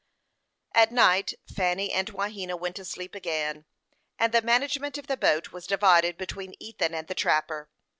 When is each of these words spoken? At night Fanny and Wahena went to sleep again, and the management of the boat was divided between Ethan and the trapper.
At 0.73 0.91
night 0.91 1.35
Fanny 1.55 1.93
and 1.93 2.07
Wahena 2.11 2.57
went 2.59 2.75
to 2.77 2.85
sleep 2.85 3.13
again, 3.13 3.65
and 4.17 4.33
the 4.33 4.41
management 4.41 4.97
of 4.97 5.05
the 5.05 5.15
boat 5.15 5.51
was 5.51 5.67
divided 5.67 6.17
between 6.17 6.55
Ethan 6.59 6.95
and 6.95 7.05
the 7.07 7.13
trapper. 7.13 7.69